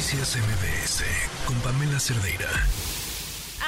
[0.00, 1.04] Noticias MBS
[1.44, 2.48] con Pamela Cerdeira.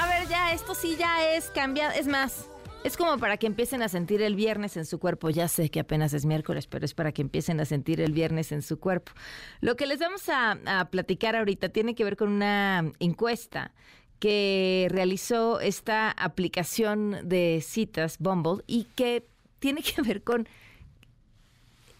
[0.00, 1.92] A ver, ya, esto sí ya es cambiado.
[1.92, 2.48] Es más,
[2.84, 5.28] es como para que empiecen a sentir el viernes en su cuerpo.
[5.28, 8.50] Ya sé que apenas es miércoles, pero es para que empiecen a sentir el viernes
[8.50, 9.12] en su cuerpo.
[9.60, 13.74] Lo que les vamos a, a platicar ahorita tiene que ver con una encuesta
[14.18, 19.28] que realizó esta aplicación de citas Bumble y que
[19.58, 20.48] tiene que ver con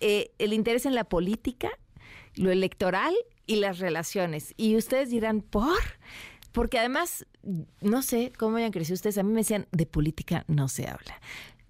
[0.01, 1.69] eh, el interés en la política,
[2.35, 3.13] lo electoral
[3.53, 4.55] y las relaciones.
[4.57, 5.79] Y ustedes dirán, ¿por?
[6.53, 7.27] Porque además,
[7.81, 11.21] no sé cómo hayan crecido ustedes, a mí me decían, de política no se habla.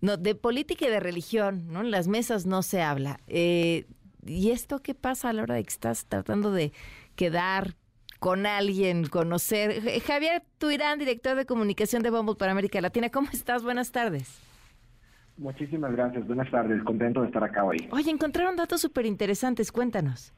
[0.00, 1.80] No, de política y de religión, ¿no?
[1.80, 3.18] En las mesas no se habla.
[3.28, 3.86] Eh,
[4.26, 6.72] ¿Y esto qué pasa a la hora de que estás tratando de
[7.14, 7.76] quedar
[8.18, 10.00] con alguien, conocer?
[10.02, 13.62] Javier Tuirán, director de comunicación de Bumble para América Latina, ¿cómo estás?
[13.62, 14.40] Buenas tardes.
[15.36, 17.88] Muchísimas gracias, buenas tardes, contento de estar acá hoy.
[17.90, 20.32] Oye, encontraron datos súper interesantes, cuéntanos.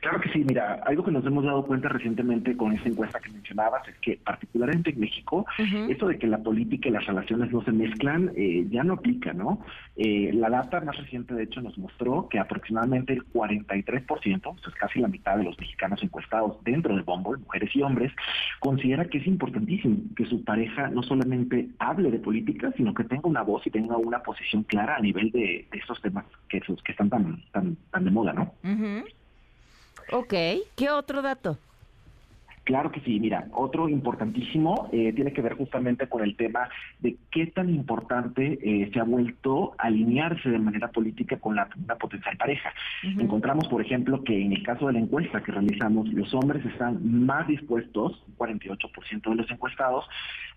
[0.00, 3.30] Claro que sí, mira, algo que nos hemos dado cuenta recientemente con esta encuesta que
[3.30, 5.44] mencionabas es que particularmente en México,
[5.88, 9.34] eso de que la política y las relaciones no se mezclan eh, ya no aplica,
[9.34, 9.62] ¿no?
[9.96, 14.72] Eh, la data más reciente de hecho nos mostró que aproximadamente el 43%, o sea,
[14.78, 18.10] casi la mitad de los mexicanos encuestados dentro de Bumble, mujeres y hombres,
[18.58, 23.28] considera que es importantísimo que su pareja no solamente hable de política, sino que tenga
[23.28, 26.92] una voz y tenga una posición clara a nivel de, de estos temas que, que
[26.92, 28.54] están tan, tan, tan de moda, ¿no?
[30.12, 30.34] Ok,
[30.74, 31.56] ¿qué otro dato?
[32.70, 36.68] Claro que sí, mira, otro importantísimo eh, tiene que ver justamente con el tema
[37.00, 41.96] de qué tan importante eh, se ha vuelto alinearse de manera política con la, una
[41.96, 42.72] potencial pareja.
[43.02, 47.26] Encontramos, por ejemplo, que en el caso de la encuesta que realizamos, los hombres están
[47.26, 50.04] más dispuestos, 48% de los encuestados,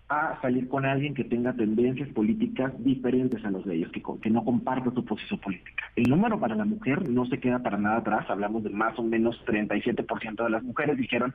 [0.08, 4.30] a salir con alguien que tenga tendencias políticas diferentes a los de ellos, que, que
[4.30, 5.90] no comparta su posición política.
[5.96, 9.02] El número para la mujer no se queda para nada atrás, hablamos de más o
[9.02, 11.32] menos 37% de las mujeres dijeron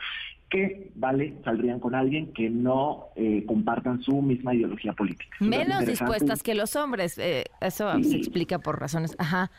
[0.49, 5.37] que, vale, saldrían con alguien que no eh, compartan su misma ideología política.
[5.39, 9.51] Menos dispuestas que los hombres, eh, eso se explica por razones, ajá.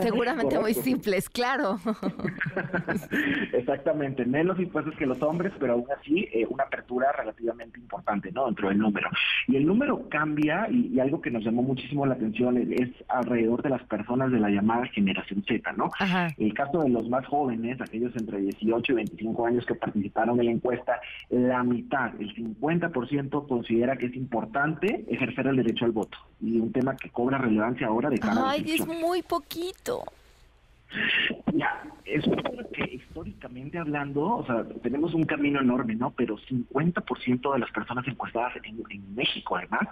[0.00, 1.78] Seguramente muy simples, claro.
[3.52, 8.46] Exactamente, menos impuestos que los hombres, pero aún así eh, una apertura relativamente importante, ¿no?
[8.46, 9.08] Dentro del número.
[9.48, 13.70] Y el número cambia y, algo que nos llamó muchísimo la atención es, alrededor de
[13.70, 15.90] las personas de la llamada generación Z, ¿no?
[16.38, 20.46] El caso de los más jóvenes, aquellos entre 18 y 25 años que participaron en
[20.46, 26.18] la encuesta, la mitad, el 50% considera que es importante ejercer el derecho al voto.
[26.40, 30.04] Y un tema que cobra relevancia ahora de cara Ay, es muy poquito.
[31.54, 31.71] Ya,
[32.12, 32.24] es
[32.72, 36.10] que históricamente hablando, o sea, tenemos un camino enorme, ¿no?
[36.10, 39.88] Pero 50% de las personas encuestadas en, México, además,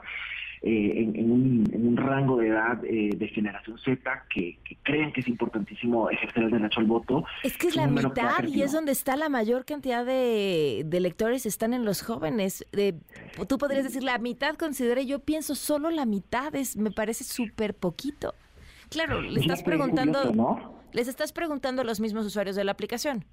[0.62, 6.10] eh, en, un, rango de edad eh, de generación Z que, creen que es importantísimo
[6.10, 7.24] ejercer el derecho al voto.
[7.42, 11.72] Es que es la mitad y es donde está la mayor cantidad de, electores están
[11.72, 12.66] en los jóvenes.
[12.72, 12.94] De,
[13.48, 17.74] tú podrías decir la mitad considera, yo pienso solo la mitad, es me parece súper
[17.74, 18.34] poquito.
[18.90, 23.24] Claro, le estás preguntando, les estás preguntando a los mismos usuarios de la aplicación.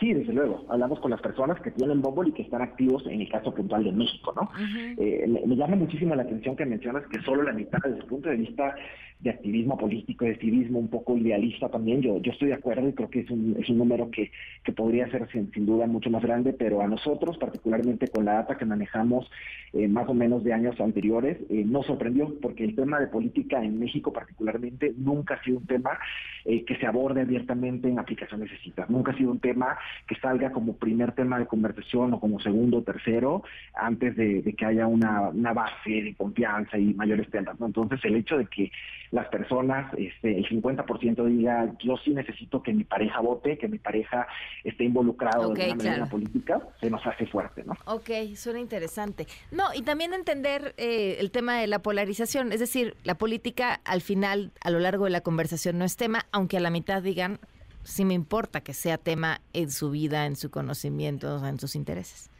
[0.00, 0.64] Sí, desde luego.
[0.70, 3.84] Hablamos con las personas que tienen Bumble y que están activos en el caso puntual
[3.84, 4.50] de México, ¿no?
[4.96, 8.30] Eh, me, llama muchísimo la atención que mencionas que solo la mitad, desde el punto
[8.30, 8.74] de vista
[9.20, 12.92] de activismo político, de activismo un poco idealista también, yo, yo estoy de acuerdo y
[12.92, 14.30] creo que es un, es un número que,
[14.64, 18.56] que podría ser sin, duda mucho más grande, pero a nosotros, particularmente con la data
[18.56, 19.30] que manejamos
[19.72, 23.62] eh, más o menos de años anteriores, eh, nos sorprendió porque el tema de política
[23.62, 25.98] en México particularmente nunca ha sido un tema
[26.42, 30.76] que se aborde abiertamente en aplicaciones de nunca ha sido un tema que salga como
[30.76, 33.42] primer tema de conversación o como segundo o tercero
[33.74, 37.56] antes de, que haya una, base de confianza y mayores temas.
[37.60, 38.70] Entonces, el hecho de que
[39.10, 43.78] las personas, este, el 50% diga, yo sí necesito que mi pareja vote, que mi
[43.78, 44.28] pareja
[44.62, 47.74] esté involucrado de manera en la política, se nos hace fuerte, ¿no?
[47.86, 49.26] Ok, suena interesante.
[49.50, 54.00] No, y también entender eh, el tema de la polarización, es decir, la política al
[54.00, 57.40] final, a lo largo de la conversación no es tema, aunque a la mitad digan,
[57.82, 62.30] sí me importa que sea tema en su vida, en su conocimiento, en sus intereses.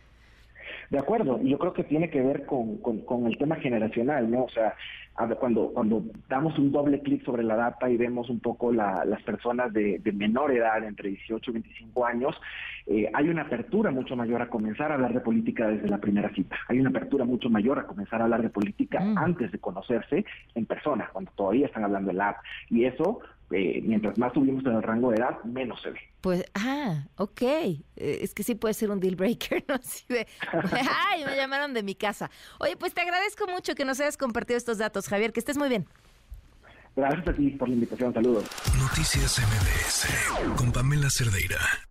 [0.91, 4.45] De acuerdo, yo creo que tiene que ver con, con, el tema generacional, ¿no?
[4.45, 4.75] O sea,
[5.39, 9.73] cuando, cuando damos un doble clic sobre la data y vemos un poco las personas
[9.73, 12.41] de, menor edad, entre 18 y 25 años,
[12.87, 16.33] eh, hay una apertura mucho mayor a comenzar a hablar de política desde la primera
[16.35, 16.57] cita.
[16.69, 19.19] Hay una apertura mucho mayor a comenzar a hablar de política mm.
[19.19, 20.25] antes de conocerse
[20.55, 22.39] en persona, cuando todavía están hablando el app.
[22.69, 23.21] Y eso
[23.51, 26.01] eh, mientras más subimos en el rango de edad, menos se ve.
[26.21, 27.43] Pues, ah, ok.
[27.43, 29.75] Eh, es que sí puede ser un deal breaker, ¿no?
[29.75, 30.27] Así de,
[31.11, 32.31] ay, me llamaron de mi casa.
[32.59, 35.69] Oye, pues te agradezco mucho que nos hayas compartido estos datos, Javier, que estés muy
[35.69, 35.87] bien.
[36.97, 38.45] Gracias a ti por la invitación, saludos.
[38.79, 41.90] Noticias MBS con Pamela Cerdeira.